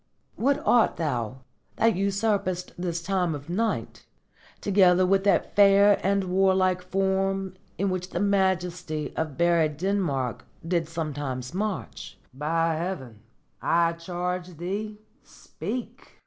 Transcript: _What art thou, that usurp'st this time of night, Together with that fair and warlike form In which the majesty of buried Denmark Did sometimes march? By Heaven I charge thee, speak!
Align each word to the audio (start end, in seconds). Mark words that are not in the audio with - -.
_What 0.35 0.63
art 0.65 0.95
thou, 0.97 1.41
that 1.75 1.93
usurp'st 1.93 2.71
this 2.75 3.03
time 3.03 3.35
of 3.35 3.51
night, 3.51 4.07
Together 4.59 5.05
with 5.05 5.23
that 5.25 5.55
fair 5.55 5.99
and 6.03 6.23
warlike 6.23 6.81
form 6.81 7.53
In 7.77 7.91
which 7.91 8.09
the 8.09 8.19
majesty 8.19 9.15
of 9.15 9.37
buried 9.37 9.77
Denmark 9.77 10.43
Did 10.67 10.89
sometimes 10.89 11.53
march? 11.53 12.17
By 12.33 12.73
Heaven 12.77 13.19
I 13.61 13.93
charge 13.93 14.57
thee, 14.57 14.97
speak! 15.23 16.03